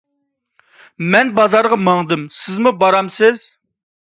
مەن 1.15 1.29
بازارغا 1.41 1.79
ماڭدىم، 1.89 2.25
سىزمۇ 2.39 2.75
بارمسىز؟ 2.81 3.49